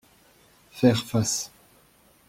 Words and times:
Faire 0.71 1.05
face 1.05 1.51